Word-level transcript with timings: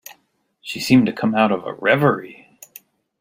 She 0.61 0.79
seemed 0.79 1.05
to 1.05 1.13
come 1.13 1.35
out 1.35 1.51
of 1.51 1.63
a 1.63 1.73
reverie. 1.75 2.57